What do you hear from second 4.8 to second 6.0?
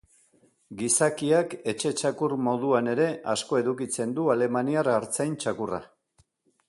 artzain txakurra.